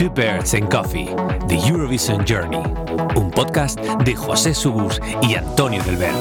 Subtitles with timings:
[0.00, 1.14] Two Birds and Coffee,
[1.46, 2.56] The Eurovision Journey,
[3.16, 6.14] un podcast de José Subus y Antonio del Ver.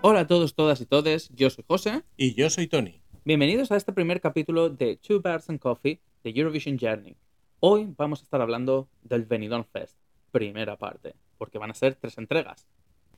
[0.00, 2.02] Hola a todos, todas y todes, yo soy José.
[2.16, 3.00] Y yo soy Tony.
[3.24, 7.16] Bienvenidos a este primer capítulo de Two Birds and Coffee, The Eurovision Journey.
[7.60, 9.96] Hoy vamos a estar hablando del Benidorm Fest,
[10.32, 12.66] primera parte, porque van a ser tres entregas.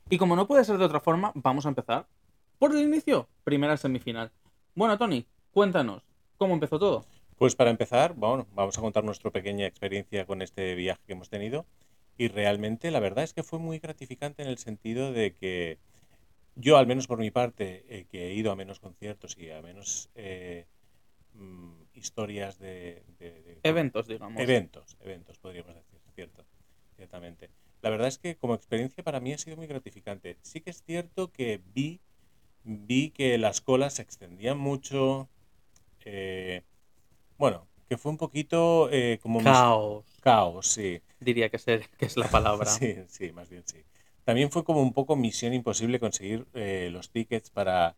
[0.07, 2.05] Y como no puede ser de otra forma, vamos a empezar
[2.59, 4.29] por el inicio, primera semifinal.
[4.75, 6.03] Bueno, Tony, cuéntanos,
[6.37, 7.05] ¿cómo empezó todo?
[7.39, 11.29] Pues para empezar, bueno, vamos a contar nuestra pequeña experiencia con este viaje que hemos
[11.29, 11.65] tenido.
[12.17, 15.79] Y realmente la verdad es que fue muy gratificante en el sentido de que
[16.55, 19.61] yo, al menos por mi parte, eh, que he ido a menos conciertos y a
[19.61, 20.67] menos eh,
[21.33, 24.41] mm, historias de, de- de- Eventos, digamos.
[24.41, 26.45] Eventos, eventos, podríamos decir, cierto,
[26.97, 27.51] ciertamente.
[27.81, 30.37] La verdad es que como experiencia para mí ha sido muy gratificante.
[30.43, 32.01] Sí que es cierto que vi,
[32.63, 35.29] vi que las colas se extendían mucho.
[36.05, 36.63] eh,
[37.39, 41.01] bueno, que fue un poquito eh, como mis- Caos, caos, sí.
[41.19, 42.83] diría que, ser, que es la palabra.
[42.89, 43.83] Sí, sí, más bien sí.
[44.23, 47.97] También fue como un poco misión imposible conseguir eh, los tickets para,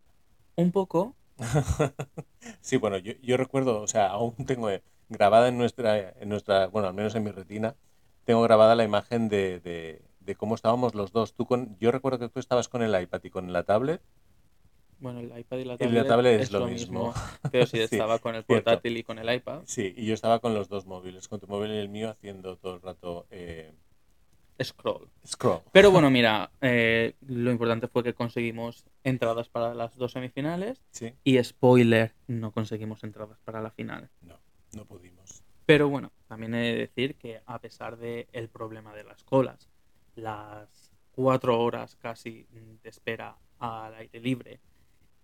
[0.55, 1.17] Un poco,
[2.61, 6.67] Sí, bueno, yo, yo recuerdo, o sea, aún tengo eh, grabada en nuestra, en nuestra,
[6.67, 7.75] bueno, al menos en mi retina,
[8.25, 11.35] tengo grabada la imagen de, de, de cómo estábamos los dos.
[11.35, 14.01] Tú con, yo recuerdo que tú estabas con el iPad y con la tablet.
[15.01, 17.13] Bueno, el iPad y la Y tablet, la tablet es lo mismo.
[17.51, 18.63] Pero sí, Sí, estaba con el cierto.
[18.63, 19.63] portátil y con el iPad.
[19.65, 22.55] Sí, y yo estaba con los dos móviles, con tu móvil y el mío haciendo
[22.57, 23.73] todo el rato eh,
[24.63, 25.09] Scroll.
[25.25, 25.61] scroll.
[25.71, 31.13] Pero bueno, mira, eh, lo importante fue que conseguimos entradas para las dos semifinales Sí,
[31.23, 34.09] y spoiler, no conseguimos entradas para la final.
[34.21, 34.39] no,
[34.75, 35.43] no pudimos.
[35.65, 39.69] Pero bueno, también he de decir que a pesar del el problema de las colas,
[40.15, 44.59] las cuatro horas casi de espera al aire libre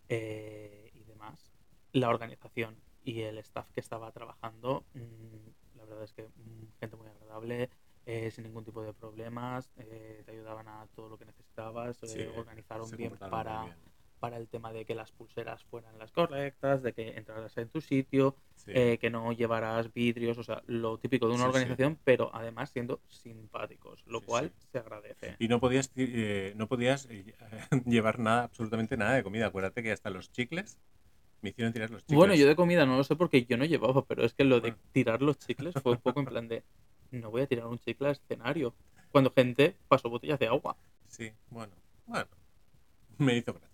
[0.10, 1.52] eh, y demás,
[1.92, 6.96] la organización y el staff que estaba trabajando, mm, la verdad es que mm, gente
[6.98, 7.70] muy agradable,
[8.06, 12.08] eh, sin ningún tipo de problemas, eh, te ayudaban a todo lo que necesitabas, eh,
[12.08, 13.76] Sí, organizaron se bien para, bien.
[14.20, 17.82] Para el tema de que las pulseras fueran las correctas, de que entraras en tu
[17.82, 18.72] sitio, Sí.
[18.74, 21.56] eh, que no llevarás vidrios, o sea, lo típico de una Sí, sí.
[21.58, 25.36] organización, pero además siendo simpáticos, lo cual se agradece.
[25.40, 27.36] Y no podías, eh, no podías eh,
[27.86, 29.48] llevar nada, absolutamente nada de comida.
[29.48, 30.80] Acuérdate que hasta los chicles
[31.42, 32.18] me hicieron tirar los chicles.
[32.18, 34.60] Bueno, yo de comida no lo sé porque yo no llevaba, pero es que lo
[34.60, 36.64] de tirar los chicles fue un poco en plan de,
[37.12, 38.74] no voy a tirar un chicle al escenario,
[39.12, 40.76] cuando gente pasó botellas de agua.
[41.08, 41.74] Sí, bueno,
[42.08, 42.28] bueno,
[43.20, 43.67] me hizo gracia.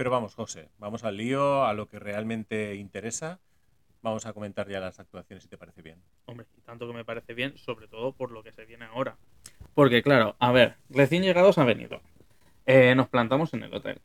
[0.00, 3.38] Pero vamos, José, vamos al lío, a lo que realmente interesa.
[4.00, 5.98] Vamos a comentar ya las actuaciones, si te parece bien.
[6.24, 9.18] Hombre, y tanto que me parece bien, sobre todo por lo que se viene ahora.
[9.74, 12.00] Porque claro, a ver, recién llegados ha venido.
[12.64, 14.00] Eh, nos plantamos en el hotel.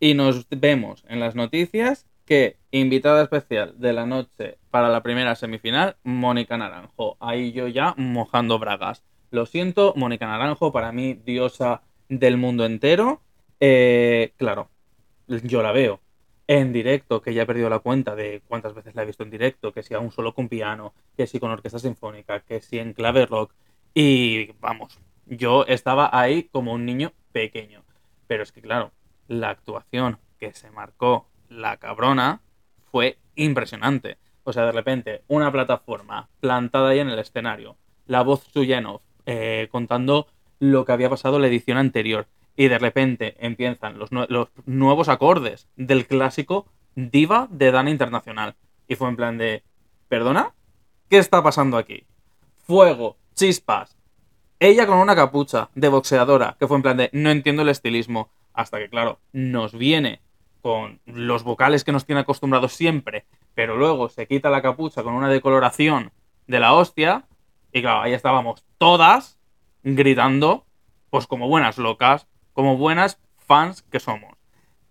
[0.00, 5.36] Y nos vemos en las noticias que invitada especial de la noche para la primera
[5.36, 7.16] semifinal, Mónica Naranjo.
[7.20, 9.04] Ahí yo ya mojando bragas.
[9.30, 13.20] Lo siento, Mónica Naranjo, para mí, diosa del mundo entero.
[13.60, 14.70] Eh, claro,
[15.44, 16.00] yo la veo
[16.46, 19.30] en directo, que ya he perdido la cuenta de cuántas veces la he visto en
[19.30, 22.92] directo, que si aún solo con piano, que si con orquesta sinfónica, que si en
[22.92, 23.52] clave rock.
[23.94, 27.84] Y vamos, yo estaba ahí como un niño pequeño.
[28.26, 28.90] Pero es que claro,
[29.28, 32.40] la actuación que se marcó la cabrona
[32.90, 34.18] fue impresionante.
[34.42, 37.76] O sea, de repente, una plataforma plantada ahí en el escenario,
[38.06, 40.26] la voz suya en off, eh, contando
[40.58, 42.26] lo que había pasado la edición anterior.
[42.60, 48.54] Y de repente empiezan los, nue- los nuevos acordes del clásico Diva de Dana Internacional.
[48.86, 49.62] Y fue en plan de,
[50.08, 50.52] ¿perdona?
[51.08, 52.04] ¿Qué está pasando aquí?
[52.66, 53.96] Fuego, chispas,
[54.58, 58.28] ella con una capucha de boxeadora, que fue en plan de no entiendo el estilismo,
[58.52, 60.20] hasta que claro, nos viene
[60.60, 65.14] con los vocales que nos tiene acostumbrados siempre, pero luego se quita la capucha con
[65.14, 66.12] una decoloración
[66.46, 67.24] de la hostia,
[67.72, 69.38] y claro, ahí estábamos todas
[69.82, 70.66] gritando,
[71.08, 72.26] pues como buenas locas,
[72.60, 74.36] como buenas fans que somos.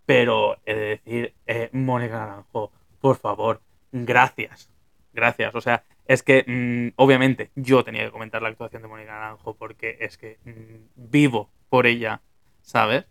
[0.07, 3.61] Pero he de decir, eh, Mónica Naranjo, por favor,
[3.91, 4.71] gracias.
[5.13, 5.53] Gracias.
[5.53, 9.53] O sea, es que mm, obviamente yo tenía que comentar la actuación de Mónica Naranjo
[9.53, 12.21] porque es que mm, vivo por ella,
[12.63, 13.05] ¿sabes?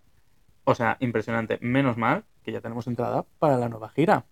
[0.65, 1.59] O sea, impresionante.
[1.61, 4.25] Menos mal que ya tenemos entrada para la nueva gira.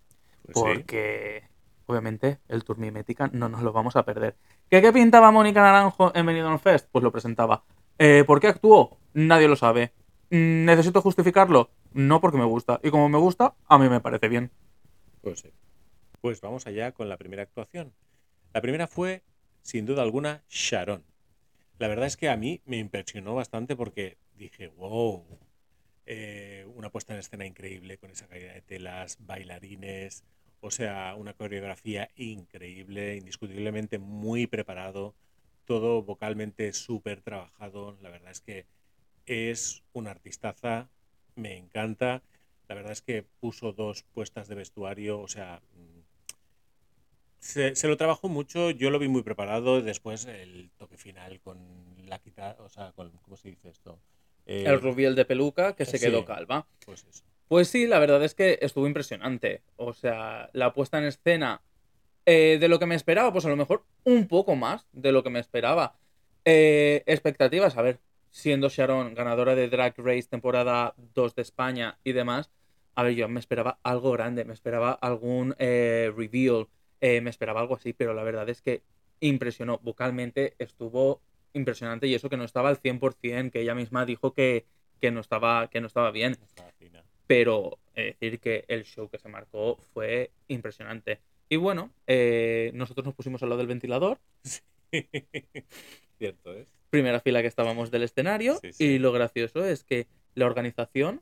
[0.43, 0.61] Pues sí.
[0.61, 1.43] porque
[1.85, 4.35] obviamente el Tour Mimética no nos lo vamos a perder.
[4.69, 6.89] ¿Qué, qué pintaba Mónica Naranjo en Benidorm Fest?
[6.91, 7.63] Pues lo presentaba.
[7.97, 8.97] Eh, ¿Por qué actuó?
[9.13, 9.93] Nadie lo sabe.
[10.29, 11.71] Mm, ¿Necesito justificarlo?
[11.93, 12.79] No porque me gusta.
[12.83, 14.51] Y como me gusta, a mí me parece bien.
[15.21, 15.53] Pues sí.
[16.21, 17.93] Pues vamos allá con la primera actuación.
[18.53, 19.23] La primera fue,
[19.61, 21.03] sin duda alguna, Sharon.
[21.79, 25.25] La verdad es que a mí me impresionó bastante porque dije, wow,
[26.05, 30.23] eh, una puesta en escena increíble con esa caída de telas, bailarines,
[30.61, 35.15] O sea, una coreografía increíble, indiscutiblemente muy preparado,
[35.65, 37.97] todo vocalmente súper trabajado.
[38.01, 38.65] La verdad es que
[39.27, 40.89] es una artistaza,
[41.35, 42.23] me encanta.
[42.67, 45.99] La verdad es que puso dos puestas de vestuario, o sea, mm,
[47.39, 49.81] se, se lo trabajó mucho, yo lo vi muy preparado.
[49.81, 51.57] Después el toque final con
[52.05, 53.99] la quita, o sea, con, ¿cómo se dice esto?
[54.45, 56.05] Eh, El rubiel de peluca que se sí.
[56.05, 56.65] quedó calva.
[56.85, 57.23] Pues eso.
[57.47, 59.61] Pues sí, la verdad es que estuvo impresionante.
[59.77, 61.61] O sea, la puesta en escena
[62.25, 65.23] eh, de lo que me esperaba, pues a lo mejor un poco más de lo
[65.23, 65.95] que me esperaba.
[66.43, 67.99] Eh, expectativas, a ver,
[68.37, 72.51] siendo Sharon ganadora de Drag Race temporada 2 de España y demás,
[72.93, 76.67] a ver, yo me esperaba algo grande, me esperaba algún eh, reveal,
[77.01, 78.83] eh, me esperaba algo así, pero la verdad es que
[79.21, 79.79] impresionó.
[79.83, 81.19] Vocalmente estuvo
[81.53, 84.65] impresionante y eso que no estaba al 100%, que ella misma dijo que,
[85.01, 86.37] que, no, estaba, que no estaba bien
[87.27, 91.19] pero eh, decir que el show que se marcó fue impresionante.
[91.49, 94.19] Y bueno, eh, nosotros nos pusimos al lado del ventilador,
[96.17, 96.76] Cierto es.
[96.89, 98.83] Primera fila que estábamos del escenario, Sí, sí.
[98.85, 101.21] y lo gracioso es que la organización,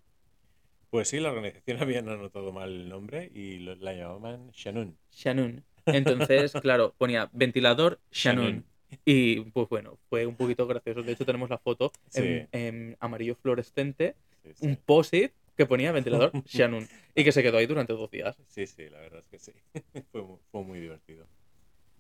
[0.90, 4.98] Pues sí, la organización habían anotado mal el nombre y lo- la llamaban Shannon.
[5.12, 5.64] Shannon.
[5.86, 8.66] Entonces, claro, ponía ventilador Shannon.
[9.04, 11.04] Y pues bueno, fue un poquito gracioso.
[11.04, 14.16] De hecho, tenemos la foto en, amarillo fluorescente,
[14.62, 16.88] un post-it que ponía ventilador Shannon.
[17.16, 18.38] Y que se quedó ahí durante dos días.
[18.48, 19.52] Sí, sí, la verdad es que sí.
[20.12, 21.26] fue, mu- fue muy divertido.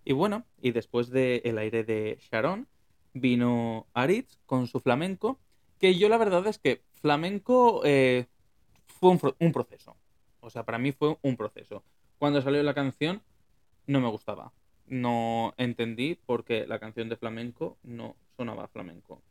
[0.05, 2.67] Y bueno, y después del el aire de Sharon,
[3.15, 5.39] vino Aritz con su flamenco,
[5.79, 8.27] que yo la verdad es que flamenco eh,
[8.99, 9.09] fue
[9.39, 9.95] un, proceso.
[10.41, 11.83] O sea, para mí fue un proceso.
[12.19, 13.23] Cuando salió la canción,
[13.87, 14.51] no me gustaba.
[14.85, 19.21] No entendí porque la canción de flamenco no sonaba a flamenco.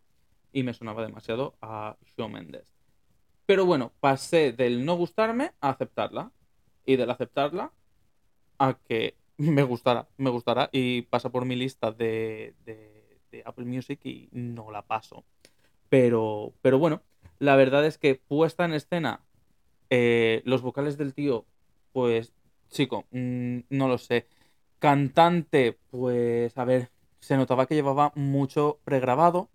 [0.53, 2.67] Y me sonaba demasiado a Shawn Mendes.
[3.47, 6.33] Pero bueno, pasé del no gustarme a aceptarla.
[6.87, 7.73] Y del aceptarla
[8.59, 12.55] a que me gustará, me gustará y pasa por mi lista de-
[13.35, 15.25] de Apple Music y no la paso.
[15.89, 17.03] Pero, pero bueno,
[17.39, 19.21] la verdad es que puesta en escena,
[19.91, 21.47] eh, los vocales del tío,
[21.93, 22.33] pues,
[22.71, 24.27] chico, mm, no lo sé.
[24.79, 26.91] Cantante, pues, a ver,
[27.21, 29.51] se notaba que llevaba mucho pregrabado,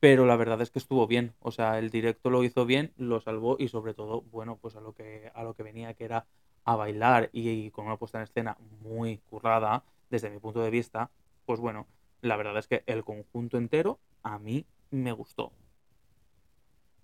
[0.00, 1.34] pero la verdad es que estuvo bien.
[1.40, 4.80] O sea, el directo lo hizo bien, lo salvó y sobre todo, bueno, pues a
[4.80, 6.26] lo que, a lo que venía, que era
[6.64, 10.70] a bailar y, y con una puesta en escena muy currada, desde mi punto de
[10.70, 11.10] vista,
[11.46, 11.86] pues bueno,
[12.24, 15.52] la verdad es que el conjunto entero a mí me gustó.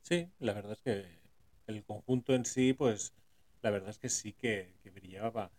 [0.02, 1.20] Sí, la verdad es que
[1.66, 3.14] el conjunto en sí, pues
[3.62, 5.50] la verdad es que sí que, que brillaba.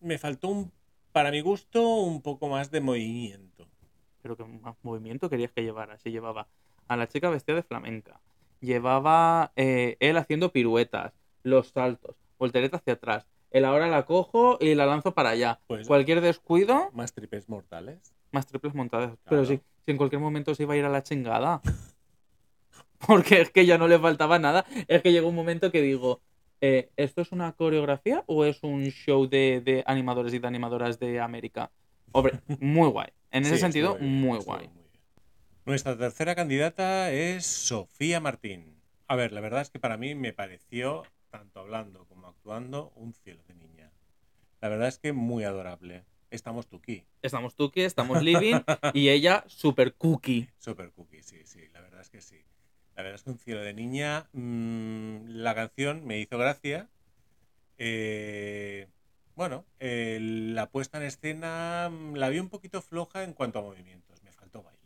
[0.00, 0.72] Me faltó un,
[1.12, 3.66] para mi gusto, un poco más de movimiento.
[4.22, 5.98] Pero que más movimiento querías que llevara.
[5.98, 6.48] Si llevaba
[6.86, 8.20] a la chica vestida de flamenca,
[8.60, 11.12] llevaba eh, él haciendo piruetas,
[11.42, 13.26] los saltos, voltereta hacia atrás.
[13.50, 15.60] Él ahora la cojo y la lanzo para allá.
[15.66, 18.14] Pues- Cualquier descuido, Más tripes mortales.
[18.32, 19.16] más triples montadas.
[19.28, 21.60] Pero sí, si en cualquier momento se iba a ir a la chingada.
[23.06, 24.64] Porque es que ya no le faltaba nada.
[24.88, 26.20] Es que llegó un momento que digo,
[26.60, 30.98] eh, ¿esto es una coreografía o es un show de, de animadores y de animadoras
[30.98, 31.70] de América?
[32.12, 33.08] Hombre, muy guay.
[33.30, 34.68] En ese Sí, sentido, bien, muy guay.
[34.68, 34.86] muy.
[35.66, 38.80] Nuestra tercera candidata es Sofía Martín.
[39.08, 42.15] A ver, la verdad es que para mí me pareció, tanto hablando como
[42.46, 43.90] actuando, un cielo de niña.
[44.60, 46.04] La verdad es que muy adorable.
[46.30, 47.04] Estamos tuki.
[47.20, 48.60] Estamos Tuki, estamos Living
[48.94, 50.48] y ella super cookie.
[50.56, 52.44] Super cookie, sí, sí, la verdad es que sí.
[52.94, 54.28] La verdad es que un cielo de niña.
[54.32, 56.88] mm, la canción me hizo gracia.
[57.78, 58.86] Eh,
[59.34, 63.62] bueno, eh, la puesta en escena mm, la vi un poquito floja en cuanto a
[63.62, 64.22] movimientos.
[64.22, 64.78] Me faltó baile.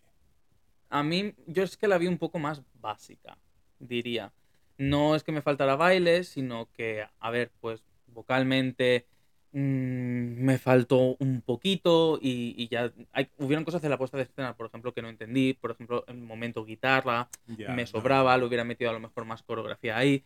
[0.89, 3.37] A mí, yo es que la vi un poco más básica,
[3.79, 4.33] diría.
[4.81, 9.07] No es que me faltara baile, sino que, a ver, pues vocalmente
[9.53, 14.23] mm, me faltó un poquito y, y ya hay, hubieron cosas de la puesta de
[14.23, 15.53] escena, por ejemplo, que no entendí.
[15.53, 18.39] Por ejemplo, en el momento guitarra, me sobraba, no.
[18.39, 20.25] le hubiera metido a lo mejor más coreografía ahí.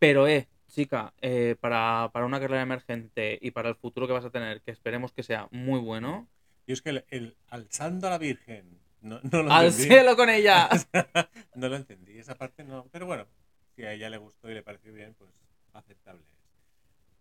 [0.00, 4.24] Pero, eh, chica, eh, para, para una carrera emergente y para el futuro que vas
[4.24, 6.28] a tener, que esperemos que sea muy bueno,
[6.66, 9.84] Yo es que el, el alzando a la Virgen, no, no lo ¡al entendí.
[9.84, 10.68] cielo con ella!
[11.54, 12.88] no lo entendí, esa parte no.
[12.90, 13.26] Pero bueno,
[13.74, 15.30] si a ella le gustó y le pareció bien, pues
[15.72, 16.44] aceptable es.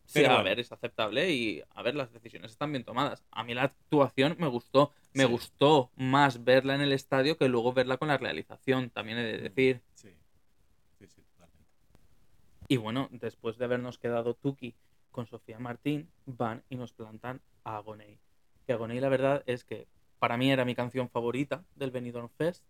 [0.05, 3.23] Sí, a ver, es aceptable y a ver, las decisiones están bien tomadas.
[3.31, 4.91] A mí la actuación me gustó.
[5.13, 5.29] Me Sí.
[5.31, 9.37] gustó más verla en el estadio que luego verla con la realización, también he de
[9.37, 9.81] decir.
[9.95, 10.09] Sí,
[10.99, 11.69] sí, sí, totalmente.
[12.67, 14.75] Y bueno, después de habernos quedado Tuki
[15.11, 18.19] con Sofía Martín, van y nos plantan a Agoney.
[18.67, 19.87] Que Agoney, la verdad es que
[20.19, 22.63] para mí era mi canción favorita del Benidorm Fest.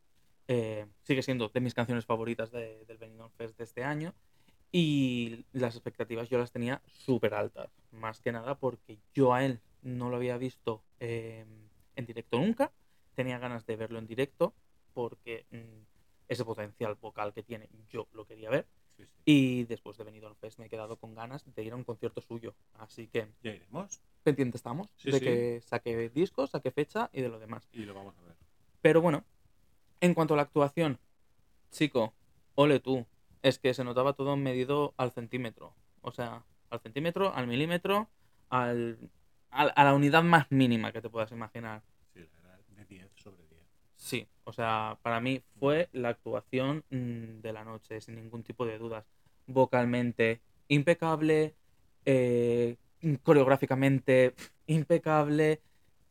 [0.48, 4.14] Eh, sigue siendo de mis canciones favoritas de- del Benidorm Fest de este año.
[4.72, 7.70] Y las expectativas yo las tenía súper altas.
[7.92, 11.46] Más que nada porque yo a él no lo había visto eh,
[11.96, 12.72] en directo nunca.
[13.14, 14.54] Tenía ganas de verlo en directo
[14.94, 15.84] porque mm,
[16.28, 18.66] ese potencial vocal que tiene yo lo quería ver.
[18.98, 19.12] Sí, sí.
[19.26, 22.22] Y después de Benidorm Fest me he quedado con ganas de ir a un concierto
[22.22, 22.56] suyo.
[22.74, 27.30] Así que Ya iremos pendiente estamos Sí, de que saque discos, saque fecha y de
[27.30, 27.68] lo demás.
[27.74, 28.36] y lo vamos a ver.
[28.82, 29.24] Pero bueno,
[30.04, 31.00] en cuanto a la actuación,
[31.72, 32.14] chico,
[32.56, 33.06] ole tú,
[33.42, 35.74] es que se notaba todo medido al centímetro.
[36.02, 38.10] O sea, al centímetro, al milímetro,
[38.50, 39.00] al,
[39.50, 41.84] al- a la unidad más mínima que te puedas imaginar.
[42.14, 43.62] Sí, la verdad, de 10 sobre 10.
[43.96, 48.66] Sí, o sea, para mí fue la actuación mm, de la noche, sin ningún tipo
[48.66, 49.06] de dudas.
[49.48, 51.56] Vocalmente, impecable,
[52.06, 52.76] eh,
[53.24, 54.36] coreográficamente,
[54.68, 55.62] impecable.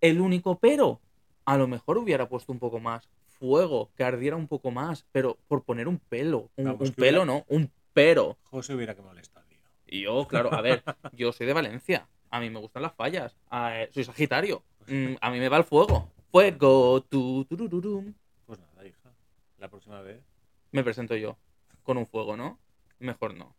[0.01, 1.01] El único pero,
[1.45, 3.09] a lo mejor hubiera puesto un poco más
[3.47, 7.03] fuego, que ardiera un poco más, pero por poner un pelo, un, Vamos, un que
[7.03, 8.39] pelo hubiera- no, un pero.
[8.45, 9.59] José hubiera quemado el estadio.
[9.87, 13.37] Y yo, claro, a ver, yo soy de Valencia, a mí me gustan las fallas,
[13.51, 16.09] a- eh, soy Sagitario, mm, a mí me va el fuego.
[16.31, 18.15] Fuego, tu, turururum.
[18.47, 19.13] Pues nada, hija.
[19.59, 20.23] La próxima vez.
[20.71, 21.37] me presento yo
[21.83, 22.59] con un fuego, ¿no?
[23.01, 23.55] Mejor no.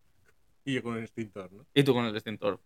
[0.66, 1.66] Y yo con el extintor, ¿no?
[1.74, 2.60] Y tú con el extintor.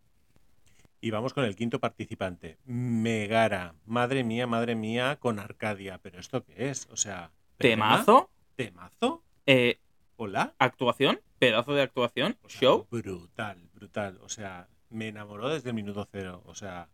[0.99, 2.57] Y vamos con el quinto participante.
[2.65, 3.75] Megara.
[3.85, 5.99] Madre mía, madre mía, con Arcadia.
[6.01, 6.87] ¿Pero esto qué es?
[6.91, 7.31] O sea.
[7.57, 9.23] Temazo, ¿Temazo?
[9.45, 9.79] eh,
[10.15, 10.53] ¿Hola?
[10.57, 12.87] actuación, pedazo de actuación, O sea, show.
[12.89, 14.19] Brutal, brutal.
[14.23, 16.41] O sea, me enamoró desde el minuto cero.
[16.45, 16.87] O sea,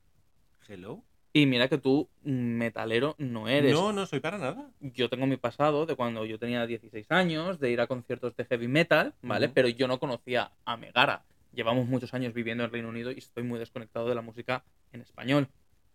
[0.68, 1.02] hello.
[1.36, 3.74] Y mira que tú, mm, metalero, no eres.
[3.74, 4.70] No, no soy para nada.
[4.82, 8.46] Yo tengo mi pasado de cuando yo tenía 16 años, de ir a conciertos de
[8.46, 9.50] heavy metal, ¿vale?
[9.50, 11.24] Pero yo no conocía a Megara.
[11.54, 15.02] Llevamos muchos años viviendo en Reino Unido y estoy muy desconectado de la música en
[15.02, 15.48] español.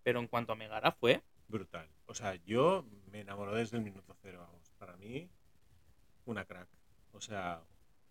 [0.03, 1.89] Pero en cuanto a Megara fue Brutal.
[2.05, 4.39] O sea, yo me enamoró desde el minuto cero.
[4.47, 4.71] Vamos.
[4.77, 5.29] Para mí,
[6.25, 6.67] una crack.
[7.11, 7.61] O sea,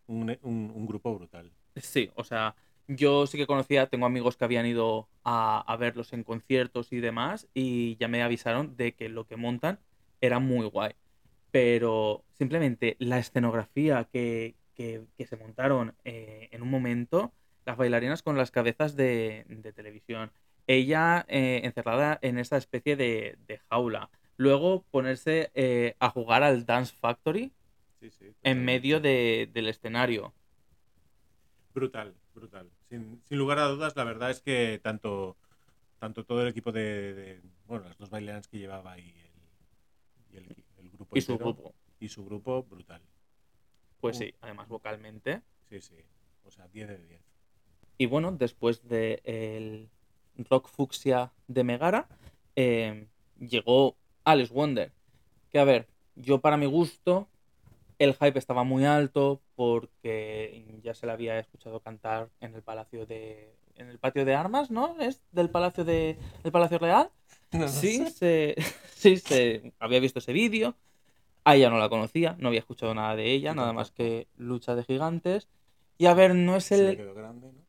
[0.06, 1.52] un, un- un grupo brutal.
[1.76, 2.56] Sí, o sea,
[2.88, 7.00] yo sí que conocía, tengo amigos que habían ido a, a verlos en conciertos y
[7.00, 9.78] demás, y ya me avisaron de que lo que montan
[10.20, 10.92] era muy guay.
[11.50, 17.32] Pero simplemente la escenografía que, que- que se montaron eh, en un momento,
[17.68, 20.32] las bailarinas con las cabezas de, de televisión,
[20.66, 24.08] ella eh, encerrada en esa especie de, de jaula,
[24.38, 27.52] luego ponerse eh, a jugar al Dance Factory
[28.00, 28.32] Sí, sí.
[28.42, 30.32] en medio de- del escenario.
[31.74, 32.70] Brutal, brutal.
[32.88, 35.36] Sin, sin lugar a dudas, la verdad es que tanto,
[35.98, 39.30] tanto todo el equipo de, bueno, las dos bailarinas que llevaba y el,
[40.32, 41.74] y el, el grupo Y su grupo.
[42.00, 43.02] y su grupo, brutal.
[44.00, 44.20] Pues Uh.
[44.20, 45.42] sí, además vocalmente.
[45.68, 45.96] Sí, sí.
[46.44, 47.20] O sea, 10 de 10.
[47.98, 49.20] Y bueno, después del
[50.36, 52.08] el rock fucsia de Megara,
[52.56, 54.92] eh, llegó Alice Wonder.
[55.50, 57.28] Que a ver, yo para mi gusto,
[57.98, 63.06] el hype estaba muy alto porque ya se la había escuchado cantar en el palacio
[63.06, 63.54] de.
[63.76, 64.96] en el patio de armas, ¿no?
[65.00, 66.16] ¿Es del palacio de.
[66.44, 67.10] el Palacio Real?
[67.68, 68.56] Sí, se,
[68.94, 70.76] sí, se había visto ese vídeo.
[71.44, 74.74] A ella no la conocía, no había escuchado nada de ella, nada más que lucha
[74.74, 75.48] de gigantes.
[75.96, 76.96] Y a ver, no es Se le el.
[76.96, 77.67] quedó grande, ¿no?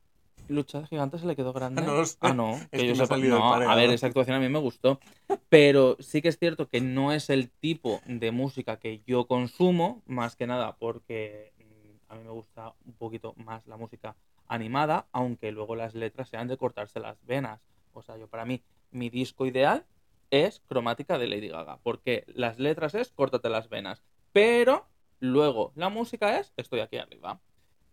[0.50, 1.82] Lucha de gigantes se le quedó grande.
[1.86, 2.04] No.
[2.22, 5.00] Ah, no, que yo sepa- no, a ver, esa actuación a mí me gustó.
[5.48, 10.02] Pero sí que es cierto que no es el tipo de música que yo consumo,
[10.06, 14.16] más que nada porque mm, a mí me gusta un poquito más la música
[14.48, 17.62] animada, aunque luego las letras sean de cortarse las venas.
[17.94, 19.86] O sea, yo para mí, mi disco ideal
[20.32, 24.88] es Cromática de Lady Gaga, porque las letras es córtate las venas, pero
[25.20, 27.40] luego la música es estoy aquí arriba.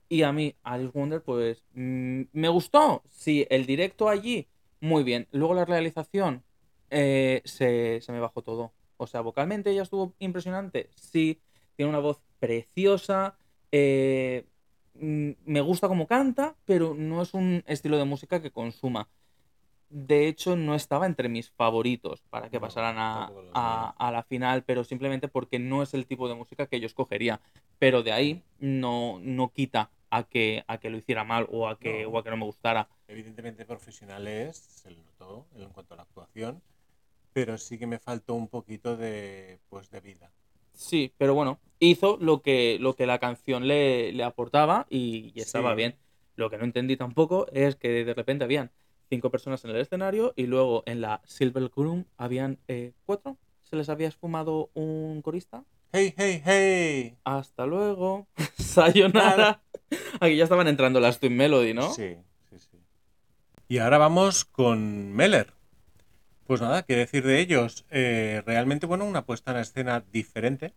[0.08, 3.02] Y a mí, Alice Wonder, pues mm, me gustó.
[3.08, 4.48] Sí, el directo allí,
[4.80, 5.26] muy bien.
[5.32, 6.44] Luego la realización,
[6.90, 8.72] eh, se, se me bajó todo.
[8.98, 10.90] O sea, vocalmente ella estuvo impresionante.
[10.94, 11.40] Sí,
[11.76, 13.36] tiene una voz preciosa.
[13.72, 14.46] eh,
[14.94, 19.08] mm, me gusta como canta, pero no es un estilo de música que consuma.
[19.88, 24.22] De hecho, no estaba entre mis favoritos para que No, pasaran a, a- a la
[24.24, 27.40] final, pero simplemente porque no es el tipo de música que yo escogería.
[27.78, 31.78] Pero de ahí no, no quita a que, a que lo hiciera mal o a
[31.78, 32.10] que, No.
[32.10, 32.88] o a que no me gustara.
[33.08, 36.62] Evidentemente profesionales, se le notó en cuanto a la actuación,
[37.32, 40.32] pero sí que me faltó un poquito de, pues, de vida.
[40.72, 45.40] Sí, pero bueno, hizo lo que, lo que la canción le, le aportaba y, y
[45.40, 45.76] estaba Sí.
[45.76, 45.96] bien.
[46.34, 48.70] Lo que no entendí tampoco es que de repente habían
[49.08, 53.38] cinco personas en el escenario y luego en la Silver Room habían eh, cuatro.
[53.62, 55.64] ¿Se les había esfumado un corista?
[55.92, 57.16] ¡Hey, hey, hey!
[57.24, 58.26] Hasta luego.
[58.58, 59.62] Sayonara.
[60.20, 61.92] Aquí ya estaban entrando las Twin Melody, ¿no?
[61.92, 62.16] Sí,
[62.50, 62.78] sí, sí.
[63.68, 65.52] Y ahora vamos con Meller.
[66.46, 67.84] Pues nada, qué decir de ellos.
[67.90, 70.72] Eh, realmente, bueno, una puesta en escena diferente.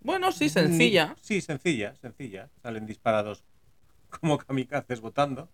[0.00, 1.16] Bueno, sí, sencilla.
[1.20, 2.50] Sí, sencilla, sencilla.
[2.62, 3.44] Salen disparados
[4.20, 5.48] como kamikazes votando.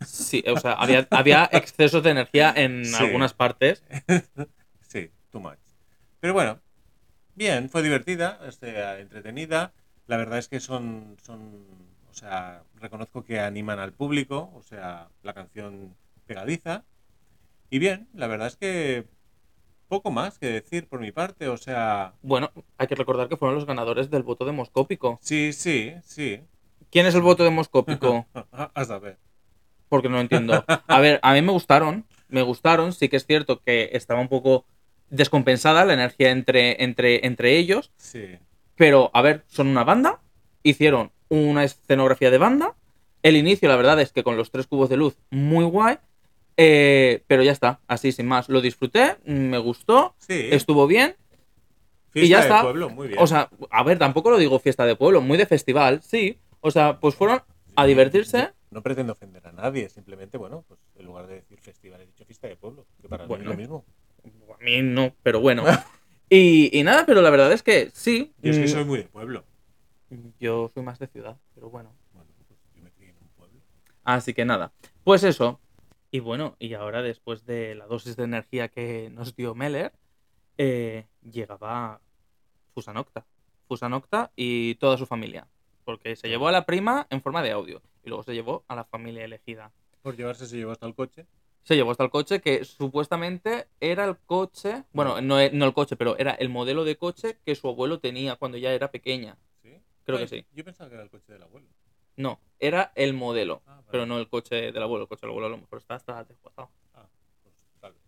[0.00, 2.96] Sí, o sea, había, había excesos de energía en Sí.
[2.96, 3.82] algunas partes.
[4.88, 5.56] Sí, too much.
[6.20, 6.60] Pero bueno,
[7.34, 9.72] bien, fue divertida, o sea, entretenida.
[10.12, 11.64] La verdad es que son, son,
[12.10, 16.84] o sea, reconozco que animan al público, o sea, la canción pegadiza.
[17.70, 19.06] Y bien, la verdad es que
[19.88, 23.54] poco más que decir por mi parte, o sea, Bueno, hay que recordar que fueron
[23.54, 25.18] los ganadores del voto demoscópico.
[25.22, 26.42] sí, sí, sí.
[26.90, 28.26] ¿Quién es el voto demoscópico?
[28.52, 29.16] A saber.
[29.88, 30.62] Porque no lo entiendo.
[30.88, 32.92] A ver, a mí me gustaron, me gustaron.
[32.92, 34.66] Sí que es cierto que estaba un poco
[35.08, 37.92] descompensada la energía entre, entre, entre ellos.
[37.96, 38.36] Sí.
[38.76, 40.20] Pero, a ver, son una banda.
[40.62, 42.74] Hicieron una escenografía de banda.
[43.22, 45.98] El inicio, la verdad, es que con los tres cubos de luz, muy guay.
[46.56, 48.48] Eh, pero ya está, así sin más.
[48.48, 50.48] Lo disfruté, me gustó, Sí.
[50.50, 51.16] estuvo bien.
[52.10, 52.62] Fiesta y ya de está.
[52.62, 53.18] pueblo, muy bien.
[53.20, 56.38] O sea, a ver, tampoco lo digo fiesta de pueblo, muy de festival, sí.
[56.60, 57.40] O sea, pues fueron
[57.74, 58.50] a divertirse.
[58.70, 62.24] No pretendo ofender a nadie, simplemente, bueno, pues en lugar de decir festival, he dicho
[62.26, 63.44] fiesta de pueblo, que para mí Bueno.
[63.44, 63.84] es lo mismo.
[64.60, 65.64] A mí no, pero bueno.
[66.34, 68.32] Y, y nada, pero la verdad es que sí.
[68.40, 69.44] Yo es que mm, soy muy de pueblo.
[70.40, 71.92] Yo soy más de ciudad, pero bueno.
[72.14, 73.60] Bueno, pues yo me crié en un pueblo.
[74.02, 74.72] Así que nada,
[75.04, 75.60] pues eso.
[76.10, 79.92] Y bueno, y ahora después de la dosis de energía que nos dio Meller,
[80.56, 82.00] eh, llegaba
[82.72, 83.26] Fusanocta.
[83.68, 85.46] Fusanocta y toda su familia.
[85.84, 87.82] Porque se llevó a la prima en forma de audio.
[88.04, 89.70] Y luego se llevó a la familia elegida.
[90.00, 91.26] Por llevarse se llevó hasta el coche.
[91.64, 95.72] Se llevó hasta el coche que supuestamente era el coche, bueno, no, e- no el
[95.72, 99.36] coche, pero era el modelo de coche que su abuelo tenía cuando ya era pequeña.
[99.62, 99.80] ¿Sí?
[100.04, 100.46] Creo Ay, que sí.
[100.52, 101.68] Yo pensaba que era el coche del abuelo.
[102.16, 103.86] No, era el modelo, Ah, vale.
[103.90, 105.04] pero no el coche del abuelo.
[105.04, 106.68] El coche del abuelo a lo mejor está hasta desguazado.
[106.94, 107.06] Ah,
[107.42, 108.02] pues tal vez.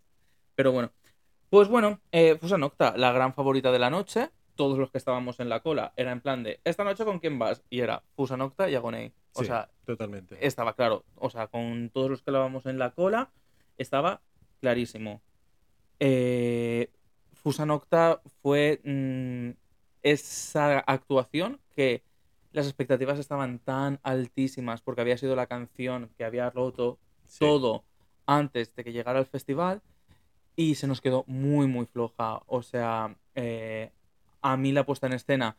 [0.55, 0.91] Pero bueno,
[1.49, 4.29] pues bueno, eh, Fusa Nocta, la gran favorita de la noche.
[4.55, 7.39] Todos los que estábamos en la cola era en plan de, ¿esta noche con quién
[7.39, 7.61] vas?
[7.69, 9.11] Y era Fusa Nocta y Agonei.
[9.33, 10.37] O Sí, sea, totalmente.
[10.45, 11.03] estaba claro.
[11.15, 13.31] O sea, con todos los que estábamos en la cola,
[13.77, 14.21] estaba
[14.61, 15.21] clarísimo.
[15.99, 16.89] Eh,
[17.33, 19.51] Fusa Nocta fue mm,
[20.03, 22.03] esa actuación que
[22.51, 27.39] las expectativas estaban tan altísimas porque había sido la canción que había roto Sí.
[27.39, 27.83] todo
[28.27, 29.81] antes de que llegara el festival
[30.55, 32.41] y se nos quedó muy, muy floja.
[32.45, 33.91] O sea, eh,
[34.41, 35.57] a mí la puesta en escena,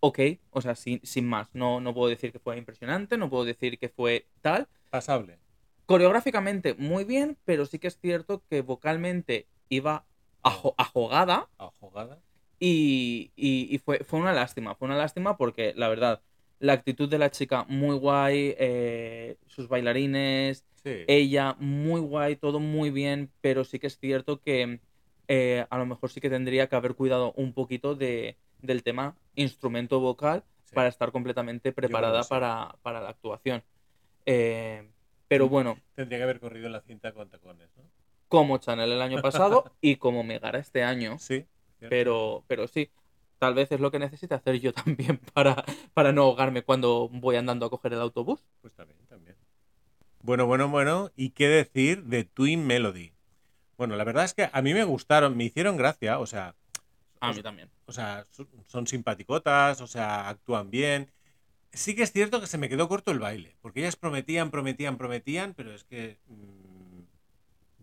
[0.00, 0.18] ok,
[0.50, 1.48] o sea, sin, sin más.
[1.54, 4.68] No, no puedo decir que fue impresionante, no puedo decir que fue tal.
[4.90, 5.38] Pasable.
[5.88, 10.04] Coreográficamente, muy bien, pero sí que es cierto que vocalmente iba
[10.42, 12.18] ajo- ajogada A jugada.
[12.60, 14.74] y, y- y fue, fue una lástima.
[14.74, 16.20] Fue una lástima porque, la verdad,
[16.58, 21.04] la actitud de la chica muy guay, eh, sus bailarines, Sí.
[21.06, 24.80] ella muy guay, todo muy bien, pero sí que es cierto que
[25.26, 29.16] eh, a lo mejor sí que tendría que haber cuidado un poquito de, del tema
[29.36, 30.74] instrumento vocal sí.
[30.74, 33.62] para estar completamente preparada para, para la actuación.
[34.26, 34.86] Eh,
[35.28, 37.82] pero bueno, Tendría que haber corrido en la cinta con tacones, ¿no?
[38.28, 41.46] como Chanel el año pasado y como Megara este año, Sí.
[41.78, 41.88] cierto.
[41.88, 42.90] pero, pero sí,
[43.38, 45.64] tal vez es lo que necesito hacer yo también para,
[45.94, 48.40] para no ahogarme cuando voy andando a coger el autobús.
[48.60, 49.36] Pues también, también.
[50.20, 51.10] Bueno, bueno, bueno.
[51.16, 53.12] ¿Y qué decir de Twin Melody?
[53.78, 56.54] Bueno, la verdad es que a mí me gustaron, me hicieron gracia, o sea,
[57.20, 57.70] A mí también.
[57.86, 58.26] o sea,
[58.66, 61.10] son simpaticotas, o sea, actúan bien.
[61.72, 64.98] Sí que es cierto que se me quedó corto el baile, porque ellas prometían, prometían,
[64.98, 67.00] prometían, pero es que mm,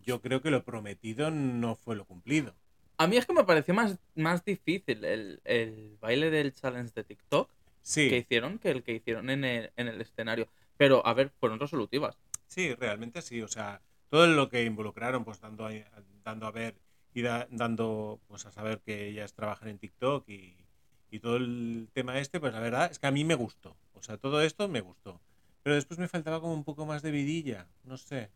[0.03, 2.55] yo creo que lo prometido no fue lo cumplido.
[2.97, 7.03] A mí es que me pareció más, más difícil el, el baile del challenge de
[7.03, 7.49] TikTok
[8.07, 10.49] que Sí, hicieron que el que hicieron en el, en el escenario.
[10.77, 12.17] Pero, a ver, fueron resolutivas.
[12.47, 15.71] sí, realmente sí, o sea, todo lo que involucraron, pues dando a,
[16.23, 16.79] dando a ver
[17.13, 20.64] y da- dando pues a saber que ellas trabajan en TikTok y,
[21.15, 24.01] y todo el tema este, pues la verdad es que a mí me gustó, o
[24.03, 25.21] sea, todo esto me gustó.
[25.63, 28.29] Pero después me faltaba como un poco más de vidilla, no sé.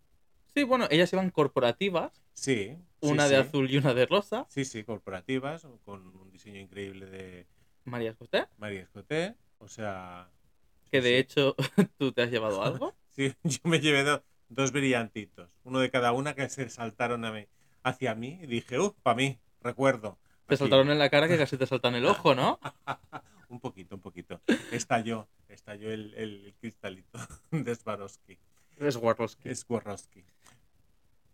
[0.55, 2.77] Sí, bueno, ellas iban corporativas, Sí.
[3.01, 3.41] sí, una de sí.
[3.41, 4.45] azul y una de rosa.
[4.49, 7.45] Sí, sí, corporativas, con un diseño increíble de
[7.85, 9.35] María José, María Escoté.
[9.59, 10.29] O sea.
[10.91, 11.15] que sí, de sí.
[11.15, 11.55] hecho
[11.97, 12.95] tú te has llevado algo.
[13.09, 17.31] Sí, yo me llevé do- dos brillantitos, uno de cada una que se saltaron a
[17.31, 17.45] mí,
[17.83, 20.17] hacia mí y dije, uff, para mí, recuerdo.
[20.49, 22.59] Te saltaron en la cara que casi te saltan el ojo, ¿no?
[23.49, 24.41] un poquito, un poquito.
[24.71, 27.19] Estalló, estalló el, el cristalito
[27.51, 28.37] de Swarovski.
[28.77, 29.55] Es Swarovski.
[29.55, 30.23] Swarovski.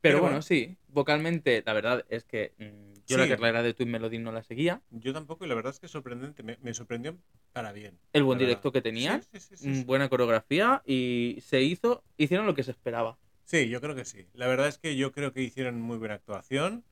[0.01, 0.41] Pero pero bueno, bueno.
[0.43, 3.29] sí, vocalmente, la verdad es que mm, yo la Sí.
[3.31, 4.81] carrera de Twin Melody no la seguía.
[4.91, 7.17] Yo tampoco, y la verdad es que es sorprendente, me, me sorprendió
[7.53, 7.97] para bien.
[8.13, 9.83] El buen la directo que tenían, Sí, sí, sí, sí, mm, sí.
[9.83, 13.17] buena coreografía y se hizo, hicieron lo que se esperaba.
[13.45, 14.27] Sí, yo creo que sí.
[14.33, 16.83] La verdad es que yo creo que hicieron muy buena actuación.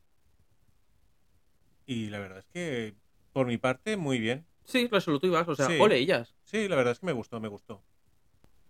[1.85, 2.95] Y la verdad es que,
[3.33, 4.45] por mi parte, muy bien.
[4.63, 5.77] Sí, resolutivas, o sea, Sí.
[5.79, 6.35] ole ellas.
[6.43, 7.83] Sí, la verdad es que me gustó, me gustó.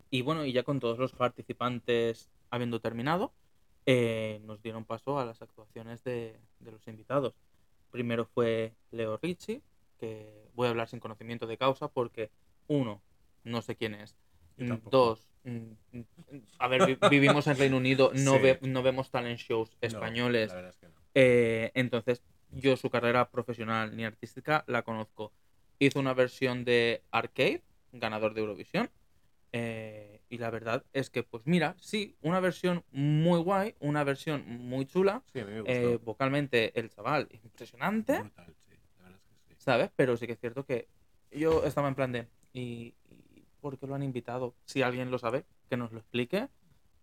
[0.10, 3.34] Y bueno, y ya con todos los participantes habiendo terminado,
[3.86, 7.34] eh, nos dieron paso a las actuaciones de, de los invitados.
[7.92, 9.62] Primero fue Leo Ricci,
[10.00, 12.30] que voy a hablar sin conocimiento de causa porque,
[12.68, 13.02] uno,
[13.44, 14.16] no sé quién es.
[14.92, 16.02] Dos, mm, mm,
[16.60, 18.42] a ver, vi- vivimos en Reino Unido, no, Sí.
[18.44, 20.50] ve- no vemos talent shows No, españoles.
[20.50, 20.94] la verdad es que no.
[21.16, 22.24] Eh, entonces,
[22.56, 25.32] yo su carrera profesional ni artística la conozco.
[25.80, 28.90] Hizo una versión de Arcade, ganador de Eurovisión.
[29.52, 34.44] eh, y la verdad es que, pues mira, sí, una versión muy guay, una versión
[34.48, 35.22] muy chula.
[35.32, 35.74] Sí, a mí me gustó.
[35.76, 38.76] eh, vocalmente, el chaval, impresionante, Brutal, sí.
[38.98, 39.62] La verdad es que sí.
[39.64, 39.92] ¿sabes?
[39.96, 40.88] Pero sí que es cierto que
[41.32, 44.56] yo estaba en plan de, ¿y, y por qué lo han invitado?
[44.66, 46.48] Si alguien lo sabe, que nos lo explique,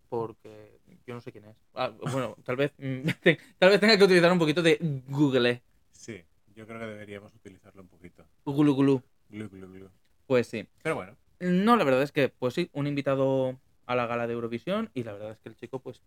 [0.09, 0.80] porque
[1.11, 1.57] yo no sé quién es.
[1.73, 3.01] Ah, bueno, tal vez, mm,
[3.59, 4.77] tal vez tenga que utilizar un poquito de
[5.09, 5.61] Google.
[5.91, 6.23] Sí,
[6.55, 8.25] yo creo que deberíamos utilizarlo un poquito.
[8.45, 9.03] Glu glu.
[9.29, 9.89] Glu, glu, glu.
[10.25, 10.65] Pues sí.
[10.81, 14.33] Pero bueno, No, la verdad es que, pues sí, un invitado a la gala de
[14.33, 16.01] Eurovisión y la verdad es que el chico, pues,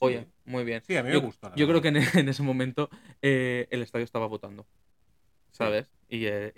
[0.00, 0.82] oye, muy bien.
[0.86, 1.48] sí, a mí me yo, gustó.
[1.48, 2.90] la yo creo que en, en ese momento
[3.22, 4.66] eh, el estadio estaba votando,
[5.50, 5.90] ¿sabes?
[6.08, 6.52] Y, eh,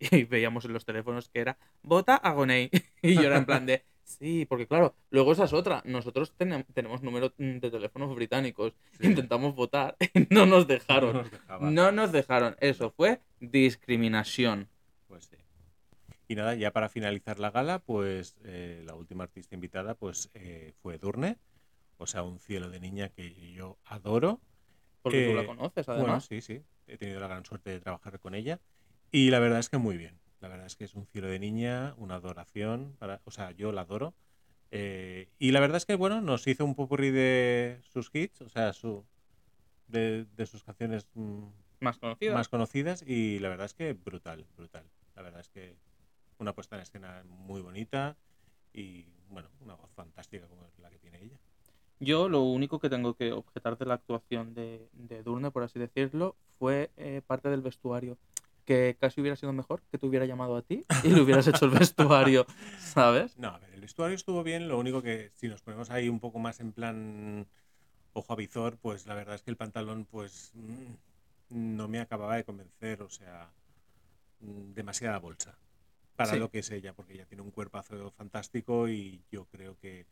[0.00, 2.70] y- y veíamos en los teléfonos que era vota a Gonei.
[3.00, 5.82] Y yo era en plan de, sí, porque claro, luego esa es otra.
[5.84, 8.74] Nosotros tenem- tenemos números mm, de teléfonos británicos.
[8.98, 9.06] Sí.
[9.06, 11.16] Intentamos votar y no nos No dejaron.
[11.48, 11.60] nos.
[11.72, 12.56] No nos dejaron.
[12.60, 14.68] Eso fue discriminación.
[15.06, 15.36] Pues sí.
[16.26, 20.72] Y nada, ya para finalizar la gala, pues eh, la última artista invitada pues eh,
[20.82, 21.38] fue Durne,
[21.96, 24.40] o sea, un cielo de niña que yo adoro.
[25.02, 26.26] Porque tú la conoces, Bueno, además.
[26.26, 28.60] sí, sí, he tenido la gran suerte de trabajar con ella
[29.10, 30.18] y la verdad es que muy bien.
[30.40, 33.72] La verdad es que es un cielo de niña, una adoración, para, o sea, yo
[33.72, 34.14] la adoro.
[34.70, 38.48] Eh, y la verdad es que, bueno, nos hizo un popurrí de sus hits, o
[38.48, 39.04] sea, su,
[39.88, 41.44] de, de sus canciones mm,
[41.80, 42.34] Más conocida.
[42.34, 44.84] más conocidas y la verdad es que brutal, brutal.
[45.16, 45.74] La verdad es que
[46.38, 48.16] una puesta en escena muy bonita
[48.72, 51.38] y bueno, una voz fantástica como la que tiene ella.
[52.00, 55.80] Yo lo único que tengo que objetar de la actuación de, de Durne, por así
[55.80, 58.16] decirlo, fue eh, parte del vestuario.
[58.68, 61.64] Que casi hubiera sido mejor que te hubiera llamado a ti y le hubieras hecho
[61.64, 62.44] el vestuario,
[62.78, 63.38] ¿sabes?
[63.38, 66.20] No, a ver, el vestuario estuvo bien, lo único que si nos ponemos ahí un
[66.20, 67.46] poco más en plan
[68.12, 72.36] ojo a visor, pues la verdad es que el pantalón pues mm, no me acababa
[72.36, 73.50] de convencer, o sea,
[74.40, 75.56] mm, demasiada bolsa
[76.14, 76.38] para Sí.
[76.38, 80.04] lo que es ella, porque ella tiene un cuerpazo fantástico y yo creo que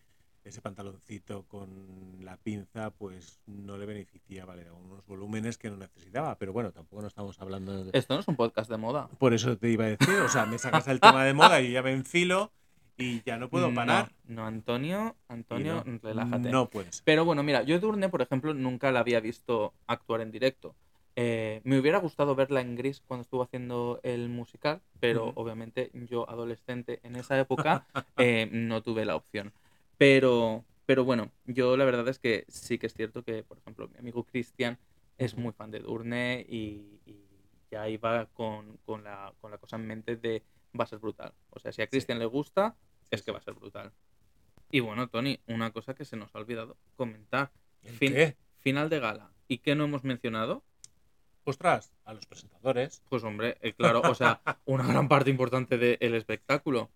[0.47, 5.77] ese pantaloncito con la pinza pues no le beneficiaba, le daba unos volúmenes que no
[5.77, 7.91] necesitaba, pero bueno, tampoco no estamos hablando de...
[7.99, 9.09] Esto no es un podcast de moda.
[9.19, 11.73] Por eso te iba a decir, o sea, me sacas el tema de moda y
[11.73, 12.53] ya me enfilo
[12.97, 14.13] y ya no puedo parar.
[14.25, 16.51] No, no, Antonio, Antonio, no, relájate.
[16.51, 17.03] No puedes.
[17.03, 20.75] Pero bueno, mira, yo Durne, por ejemplo, nunca la había visto actuar en directo.
[21.17, 25.41] Eh, me hubiera gustado verla en gris cuando estuvo haciendo el musical, pero Ujú.
[25.41, 27.87] obviamente yo, adolescente en esa época,
[28.19, 29.53] eh, no tuve la opción.
[29.99, 33.89] Pero, pero bueno, yo la verdad es que sí que es cierto que, por ejemplo,
[33.89, 34.79] mi amigo Cristian
[35.19, 37.27] es muy fan de Durne y, y
[37.71, 40.43] ya iba con, con la, con la cosa en mente de
[40.79, 41.33] va a ser brutal.
[41.51, 42.77] O sea, si a Cristian le gusta,
[43.11, 43.93] es que va a ser brutal.
[44.71, 47.51] Y bueno, Tony, una cosa que se nos ha olvidado comentar.
[47.83, 48.37] ¿El Fin- qué?
[48.59, 49.31] Final de gala.
[49.49, 50.65] ¿Y qué no hemos mencionado?
[51.45, 53.01] Ostras, a los presentadores.
[53.09, 56.91] Pues hombre, eh, claro, o sea, una gran parte importante del espectáculo.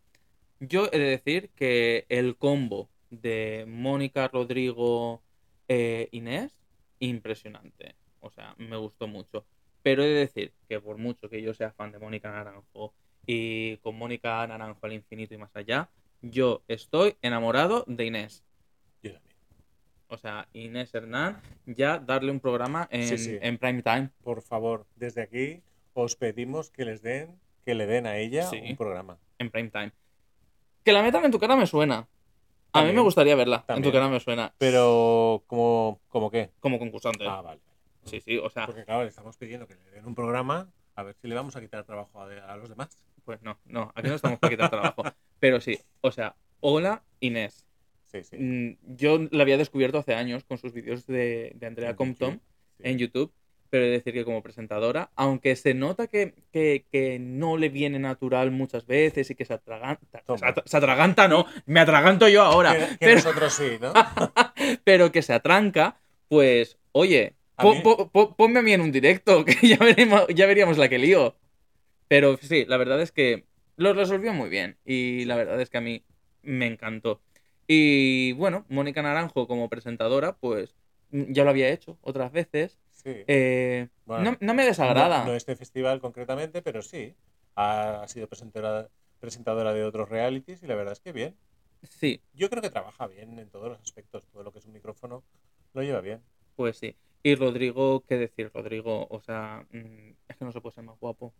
[0.61, 5.23] Yo he de decir que el combo de Mónica, Rodrigo,
[5.69, 6.53] eh, Inés,
[6.99, 7.95] impresionante.
[8.21, 9.45] O sea, me gustó mucho.
[9.83, 12.93] Pero he de decir que por mucho que yo sea fan de Mónica Naranjo
[13.27, 15.89] y con Mónica Naranjo al infinito y más allá,
[16.21, 18.45] yo estoy enamorado de Inés.
[19.03, 19.37] Yo también.
[20.09, 23.39] O sea, Inés Hernán, ya darle un programa en, Sí, sí.
[23.41, 24.11] en prime time.
[24.23, 25.63] Por favor, desde aquí
[25.95, 28.61] os pedimos que les den, que le den a ella Sí.
[28.71, 29.19] un programa.
[29.39, 29.93] en prime time.
[30.85, 32.09] Que la metan en tu cara me suena.
[32.73, 33.65] A mí me gustaría verla.
[33.69, 34.55] En tu cara me suena.
[34.59, 36.51] Pero, ¿cómo, cómo qué?
[36.61, 37.25] Como concursante.
[37.27, 37.61] Ah, vale.
[38.05, 41.03] Sí, sí, o sea, Porque claro, le estamos pidiendo que le den un programa, a
[41.03, 42.89] ver si le vamos a quitar trabajo a, a los demás.
[43.25, 45.03] pues no, no, aquí no estamos para quitar trabajo.
[45.39, 47.67] Pero sí, o sea, hola Inés.
[48.07, 48.37] Sí, sí.
[48.39, 52.31] Mm, Yo la había descubierto hace años con sus vídeos de, de Andrea En Compton
[52.35, 52.43] YouTube,
[52.79, 52.83] sí.
[52.85, 53.33] en YouTube,
[53.71, 57.69] pero he de decir que como presentadora, aunque se nota que, que- que no le
[57.69, 62.29] viene natural muchas veces y que se atraganta, se, atra- se atraganta no, me atraganto
[62.29, 63.93] yo ahora, Que, pero, nosotros sí, ¿no?
[64.85, 65.97] pero que se atranca,
[66.29, 69.77] pues, oye, A po- mí- po- po- ponme a mí en un directo, que ya,
[69.79, 71.37] veremos, ya veríamos la que lío.
[72.09, 73.45] Pero sí, la verdad es que
[73.77, 76.03] lo resolvió muy bien y la verdad es que a mí
[76.43, 77.21] me encantó.
[77.69, 80.75] Y bueno, Mónica Naranjo como presentadora, pues
[81.13, 82.79] ya lo había hecho otras veces.
[83.03, 83.25] Sí.
[83.27, 85.21] Eh, Bueno, no, no me desagrada.
[85.21, 87.15] No, no este festival concretamente, pero sí.
[87.57, 88.89] Ha sido presentadora,
[89.21, 91.37] presentadora de otros realities y la verdad es que bien.
[91.83, 94.27] Sí, Yo creo que trabaja bien en todos los aspectos.
[94.27, 95.25] Todo lo que es un micrófono
[95.75, 96.23] lo lleva bien.
[96.57, 96.97] pues sí.
[97.23, 98.51] Y Rodrigo, ¿qué decir?
[98.55, 101.35] Rodrigo, o sea, mm, es que no se puede ser más guapo.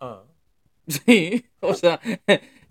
[0.00, 0.24] Ah.
[0.88, 2.00] Sí, o sea,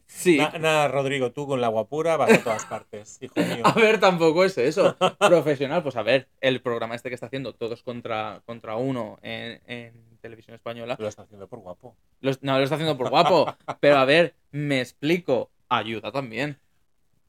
[0.08, 0.38] sí.
[0.38, 3.62] Na- Nada, Rodrigo, tú con la guapura vas a todas partes, hijo mío.
[3.65, 4.96] A ver, tampoco es eso.
[5.20, 9.62] Profesional, pues a ver, el programa este que está haciendo todos contra, contra uno en,
[9.67, 11.96] en televisión española, Lo está haciendo por guapo.
[12.41, 13.46] no lo está haciendo por guapo,
[13.80, 16.58] pero a ver, me explico, ayuda también.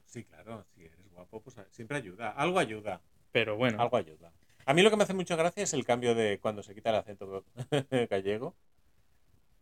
[0.05, 2.31] Sí, claro, si eres guapo, pues siempre ayuda.
[2.31, 4.31] Algo ayuda, Pero bueno, algo ayuda.
[4.65, 6.89] A mí lo que me hace mucha gracia es el cambio de cuando se quita
[6.91, 7.43] el acento
[8.09, 8.55] gallego.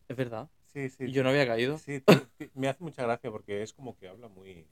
[0.07, 1.11] es verdad, Sí, sí.
[1.11, 2.03] yo no había caído Sí,
[2.53, 4.67] me hace mucha gracia porque es como que habla muy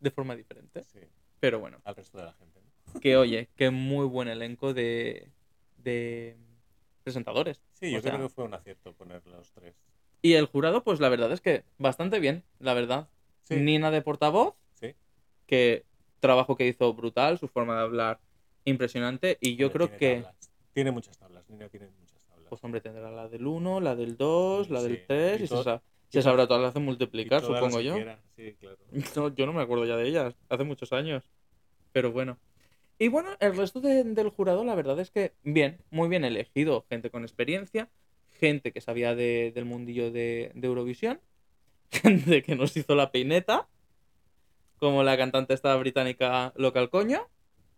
[0.00, 0.82] de forma diferente.
[0.82, 0.98] sí,
[1.38, 2.60] Pero bueno, al resto de la gente.
[2.60, 3.00] ¿no?
[3.00, 5.30] que oye, que muy buen elenco de,
[5.78, 6.36] de
[7.04, 7.62] presentadores.
[7.72, 9.76] Sí, yo sea, creo que fue un acierto poner los tres.
[10.22, 13.08] Y el jurado, pues la verdad es que bastante bien, la verdad.
[13.42, 14.96] Sí, Nina de portavoz, sí.
[15.46, 15.84] que
[16.18, 18.20] trabajo que hizo brutal, su forma de hablar
[18.64, 19.38] impresionante.
[19.40, 20.50] Y yo creo tiene que, tablas.
[20.72, 22.01] Tiene muchas tablas, Nina tiene muchas tablas.
[22.52, 25.46] Pues hombre, tendrá la del 1, la del 2, la del Sí, 3 y y,
[25.46, 27.94] se, to- sa- y se to- sabrá todas las de multiplicar, supongo yo.
[27.94, 28.76] quiera, Sí, claro.
[29.16, 31.24] No, yo no me acuerdo ya de ellas, hace muchos años.
[31.92, 32.36] Pero bueno.
[32.98, 36.84] Y bueno, el resto de- del jurado, la verdad es que bien, muy bien elegido.
[36.90, 37.88] Gente con experiencia,
[38.38, 41.22] gente que sabía de- del mundillo de, de Eurovisión,
[41.90, 43.66] gente que nos hizo la peineta,
[44.76, 47.26] como la cantante esta británica local coño.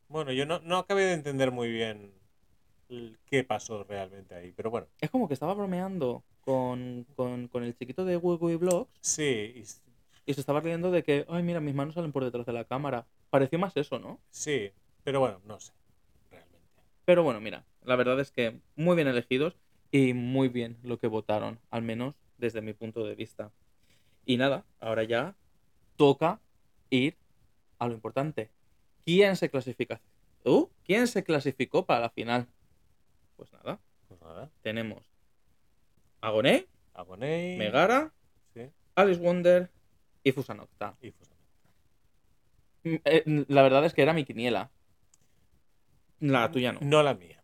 [0.09, 2.13] Bueno, yo no, no acabé de entender muy bien
[3.27, 7.77] qué pasó realmente ahí, pero bueno, Es como que estaba bromeando con, con, con el
[7.77, 9.65] chiquito de Wiggy Vlogs sí,
[10.27, 12.65] y se estaba riendo de que, ay, mira, mis manos salen por detrás de la
[12.65, 13.07] cámara.
[13.31, 14.21] Pareció más eso, ¿no?
[14.31, 14.71] sí,
[15.03, 15.73] pero bueno, no sé,
[16.31, 16.59] realmente.
[17.05, 19.57] Pero bueno, mira, la verdad es que muy bien elegidos
[19.91, 23.51] y muy bien lo que votaron, al menos desde mi punto de vista.
[24.25, 25.35] Y nada, ahora ya
[25.97, 26.41] toca
[26.91, 27.17] ir
[27.79, 28.51] a lo importante.
[29.05, 30.01] ¿Quién se clasifica?
[30.45, 30.69] ¿Uh?
[30.85, 32.47] ¿Quién se clasificó para la final?
[33.45, 33.79] Pues nada,
[34.09, 35.05] Pues nada, tenemos
[36.23, 38.11] Agoné, Agoney, Megara,
[38.55, 39.71] sí, Alice Wonder
[40.23, 40.97] y Fusanocta.
[41.03, 41.31] y pues,
[42.85, 44.71] Mm, eh, La verdad es que era mi quiniela.
[46.21, 46.81] La tuya no.
[46.83, 47.43] no la mía.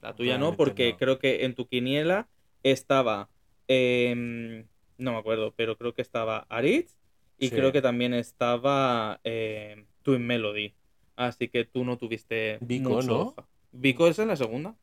[0.00, 0.98] La tuya no, porque no.
[0.98, 2.28] creo que en tu quiniela
[2.62, 3.28] estaba.
[3.68, 4.66] em,
[4.98, 6.96] no me acuerdo, pero creo que estaba Aritz
[7.38, 7.54] y Sí.
[7.54, 10.74] creo que también estaba em, Twin Melody.
[11.16, 12.58] Así que tú no tuviste.
[12.60, 13.46] Vico, mucho ¿no?
[13.72, 14.74] Vico es en la segunda.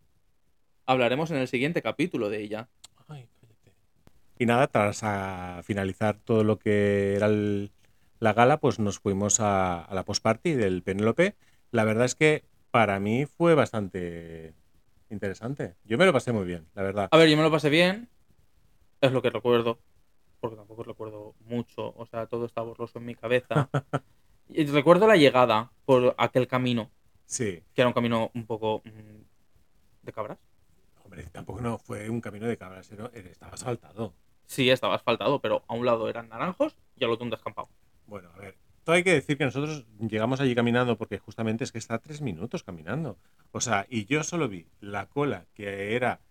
[0.93, 2.67] Hablaremos en el siguiente capítulo de ella.
[3.07, 3.73] Ay, cállate.
[4.39, 7.71] Y nada, tras a finalizar todo lo que era el-
[8.19, 11.35] la gala, pues nos fuimos a, a la post-party del Penélope.
[11.69, 14.55] La verdad es que para mí fue bastante
[15.11, 15.75] interesante.
[15.85, 17.07] Yo me lo pasé muy bien, la verdad.
[17.11, 18.09] A ver, yo me lo pasé bien.
[18.99, 19.77] Es lo que recuerdo.
[20.39, 21.93] Porque tampoco recuerdo mucho.
[21.97, 23.69] O sea, todo está borroso en mi cabeza.
[24.51, 26.89] Y recuerdo la llegada por aquel camino.
[27.27, 28.81] Sí, Que era un camino un poco.
[28.83, 30.39] mm, de cabras.
[31.09, 34.13] Hombre, tampoco no fue un camino de cabras, era- estaba asfaltado.
[34.45, 37.69] Sí, estaba asfaltado, pero a un lado eran naranjos y al otro un descampado.
[38.07, 41.71] Bueno, a ver, todo hay que decir que nosotros llegamos allí caminando porque justamente es
[41.71, 43.17] que está tres minutos caminando.
[43.51, 46.21] O sea, y yo solo vi la cola que era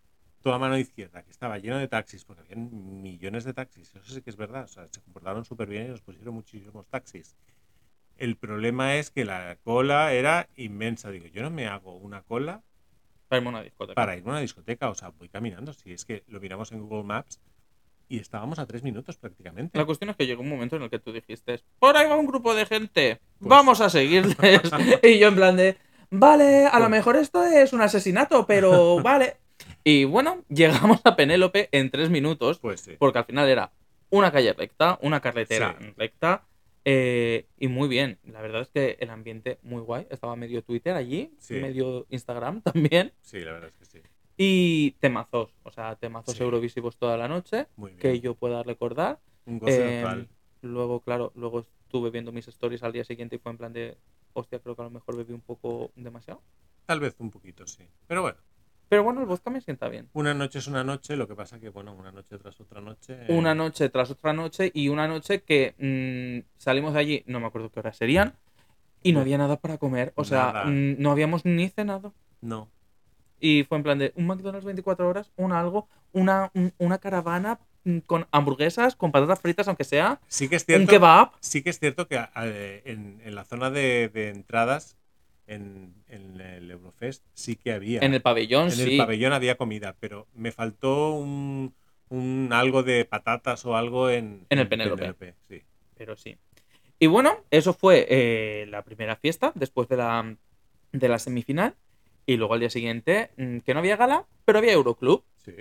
[0.43, 3.95] toda mano izquierda, que estaba lleno de taxis, porque habían millones de taxis.
[3.95, 4.65] Eso sí que es verdad.
[4.65, 7.37] O sea, se comportaron súper bien y nos pusieron muchísimos taxis.
[8.17, 11.11] El problema es que la cola era inmensa.
[11.11, 12.63] Digo, yo no me hago una cola
[13.29, 13.95] Para irme a una discoteca.
[13.95, 14.89] para irme a una discoteca.
[14.91, 15.73] O sea, voy caminando.
[15.73, 17.41] Si es que lo miramos en Google Maps
[18.09, 19.79] y estábamos a tres minutos prácticamente.
[19.79, 22.17] La cuestión es que llegó un momento en el que tú dijiste, por ahí va
[22.17, 24.37] un grupo de gente, Pues- vamos a seguirles.
[25.03, 25.77] y yo en plan de,
[26.11, 29.37] vale, a lo mejor esto es un asesinato, pero vale.
[29.85, 32.97] Y bueno, llegamos a Penélope en tres minutos, Pues sí.
[32.99, 33.73] porque al final era
[34.11, 35.93] una calle recta, una carretera Sí.
[35.97, 36.45] recta,
[36.91, 38.19] eh, y muy bien.
[38.25, 40.07] La verdad es que el ambiente muy guay.
[40.11, 41.55] Estaba medio Twitter allí, Sí.
[41.57, 42.63] medio Instagram
[42.95, 43.13] también.
[43.21, 43.99] Sí, la verdad es que sí.
[44.39, 46.43] Y temazos, o sea, temazos Sí.
[46.43, 48.01] eurovisivos toda la noche, Muy bien.
[48.01, 49.21] que yo pueda recordar.
[49.45, 50.29] Un gozo Eh, total.
[50.63, 53.99] luego, claro, luego estuve viendo mis stories al día siguiente y fue en plan de,
[54.33, 56.41] hostia, creo que a lo mejor bebí un poco demasiado.
[56.87, 57.85] Tal vez un poquito, sí.
[58.07, 58.39] Pero bueno,
[58.89, 60.09] Pero bueno, el vodka me sienta bien.
[60.15, 63.19] una noche es una noche, lo que pasa que, bueno, una noche tras otra noche.
[63.29, 67.39] eh, Una noche tras otra noche y una noche que mm, salimos de allí, no
[67.41, 68.35] me acuerdo qué horas serían,
[69.03, 69.23] y no No.
[69.23, 70.13] había nada para comer.
[70.17, 72.15] O sea, mm, no habíamos ni cenado.
[72.41, 72.69] No.
[73.41, 77.61] Y fue en plan de un McDonald's 24 horas, un algo, una, un- una caravana
[77.85, 80.91] mm, con hamburguesas, con patatas fritas, aunque sea, Sí que es un cierto.
[80.91, 81.31] kebab.
[81.41, 84.97] Sí que es cierto que a- a- en, en la zona de, de entradas,
[85.49, 88.01] en, en el Eurofest, sí que había.
[88.01, 88.93] En el pabellón, En sí.
[88.93, 91.75] el pabellón había comida, pero me faltó un,
[92.11, 95.35] un algo de patatas o algo en, En el Penélope.
[95.49, 95.63] Sí.
[95.97, 96.37] pero sí.
[96.99, 100.37] Y bueno, eso fue eh, la primera fiesta después de la,
[100.93, 101.75] de la semifinal.
[102.27, 105.25] Y luego al día siguiente, mm, que no había gala, pero había Euroclub.
[105.37, 105.55] Sí.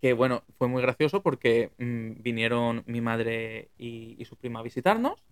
[0.00, 4.62] Que bueno, fue muy gracioso porque mm, vinieron mi madre y, y su prima a
[4.62, 5.22] visitarnos.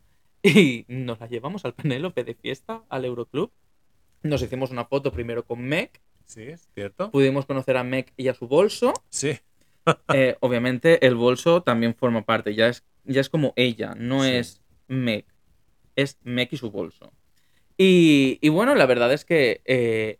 [0.43, 3.51] Y nos la llevamos al Penélope de fiesta, al Euroclub.
[4.23, 5.91] Nos hicimos una foto primero con Meg.
[6.27, 7.11] Sí, es cierto.
[7.11, 8.93] Pudimos conocer a Meg y a su bolso.
[9.09, 9.39] Sí.
[10.13, 14.31] Eh, obviamente el bolso también forma parte, ya es, ya es como ella, no Sí.
[14.31, 15.25] es Meg,
[15.95, 17.13] es Meg y su bolso.
[17.79, 20.19] Y, y bueno, la verdad es que eh,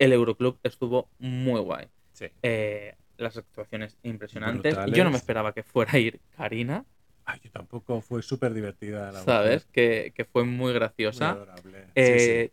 [0.00, 1.86] el Euroclub estuvo muy guay.
[2.12, 2.26] Sí.
[2.42, 4.74] Eh, las actuaciones impresionantes.
[4.74, 5.20] Yo no me Brutales.
[5.20, 6.84] esperaba que fuera a ir Karina,
[7.26, 8.00] Ay, yo tampoco.
[8.00, 9.64] Fue súper divertida la ¿sabes?
[9.66, 11.30] Que, que fue muy Muy graciosa.
[11.30, 11.84] adorable.
[11.84, 12.52] Sí, Eh,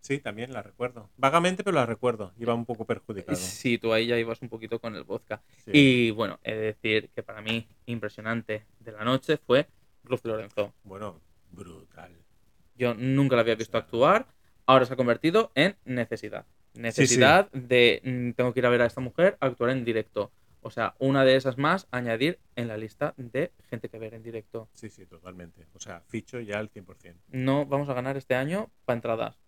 [0.00, 1.10] Sí, también la recuerdo.
[1.18, 2.32] Vagamente, pero la recuerdo.
[2.38, 3.36] Iba un poco perjudicado.
[3.36, 5.42] sí, tú ahí ya ibas un poquito con el vodka.
[5.64, 5.70] Sí.
[5.74, 9.68] Y bueno, he de decir que para mí impresionante de la noche fue
[10.04, 10.72] Ruth Lorenzo.
[10.84, 12.12] Bueno, brutal.
[12.76, 14.26] Yo nunca la había visto O sea, actuar.
[14.66, 16.46] Ahora se ha convertido en necesidad.
[16.74, 20.32] Necesidad de mm, tengo que ir a ver a esta mujer actuar en directo.
[20.62, 24.22] O sea, una de esas más añadir en la lista de gente que ver en
[24.22, 24.68] directo.
[24.74, 25.66] Sí, sí, totalmente.
[25.74, 27.14] O sea, ficho ya al 100%.
[27.28, 29.38] No vamos a ganar este año para entradas.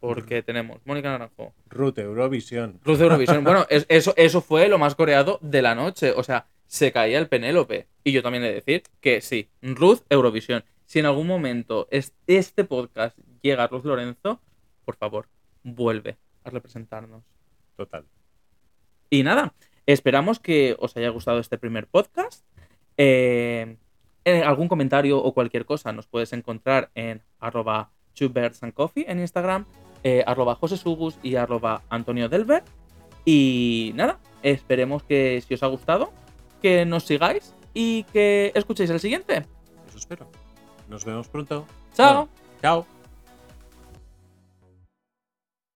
[0.00, 2.80] Porque tenemos Mónica Naranjo, Ruth, Eurovisión.
[2.84, 3.42] De Eurovisión.
[3.42, 6.12] Bueno, es- eso, eso fue lo más coreado de la noche.
[6.12, 7.88] O sea, se caía el Penélope.
[8.04, 10.64] Y yo también he de decir que sí, Ruth Eurovisión.
[10.86, 14.40] Si en algún momento es- este podcast llega a Ruth Lorenzo,
[14.84, 15.28] por favor,
[15.64, 17.24] vuelve a representarnos.
[17.76, 18.04] Total.
[19.10, 19.52] Y nada,
[19.88, 22.44] esperamos que os haya gustado este primer podcast.
[22.96, 23.76] Eh,
[24.24, 27.90] en algún comentario o cualquier cosa nos puedes encontrar en arroba
[28.74, 29.64] Coffee en Instagram,
[30.02, 32.64] eh, arroba José Subus y arroba Antonio Delver.
[33.24, 36.12] Y nada, esperemos que si os ha gustado,
[36.60, 39.46] que nos sigáis y que escuchéis el siguiente.
[39.88, 40.28] Eso espero.
[40.88, 41.66] Nos vemos pronto.
[41.94, 42.26] ¡Chao!
[42.26, 42.28] Bueno,
[42.60, 42.97] chao.